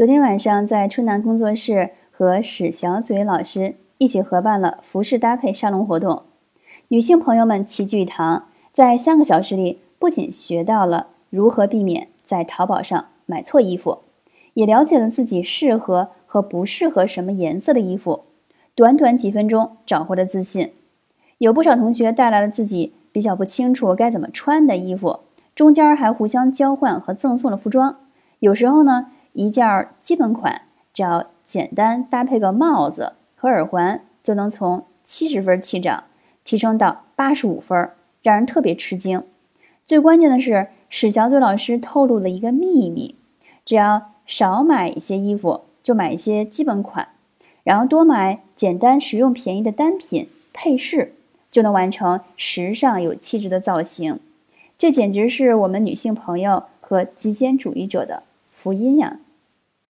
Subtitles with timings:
[0.00, 6.22] 昨天晚上在春楠工作室和史小嘴老师一起合办了服饰搭配沙龙活动，
[6.88, 13.98] 女性朋友们齐聚一堂，在三个小时里，不仅学到了如何避免在淘宝上买错衣服，
[14.54, 18.22] 也了解了自己适合和不适合什么颜色的衣服，
[18.74, 20.72] 短短几分钟找回了自信。
[21.36, 25.20] 有不少同学带来了自己比较不清楚该怎么穿的衣服，
[25.54, 27.96] 中间还互相交换和赠送了服装，
[28.38, 29.08] 有时候呢。
[29.32, 36.04] 一件基本款，只要简单搭配个帽子和耳环，就能从七十分起涨
[36.44, 37.90] 提升到八十五分，
[38.22, 39.22] 让人特别吃惊。
[39.84, 43.14] 最关键的是，史小嘴老师透露了一个秘密：
[43.64, 47.08] 只要少买一些衣服，就买一些基本款，
[47.62, 51.14] 然后多买简单实用、便宜的单品配饰，
[51.50, 54.18] 就能完成时尚有气质的造型。
[54.76, 58.22] 这简直是我们女性朋友和极简主义者的。
[58.52, 59.18] 福音呀。